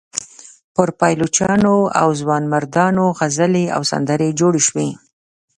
[0.75, 4.89] پر پایلوچانو او ځوانمردانو غزلې او سندرې جوړې شوې.